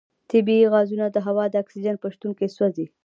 طبیعي 0.31 0.65
غازونه 0.73 1.05
د 1.09 1.17
هوا 1.27 1.45
د 1.49 1.55
اکسیجن 1.63 1.95
په 1.99 2.07
شتون 2.13 2.31
کې 2.39 2.47
سوځي. 2.55 2.85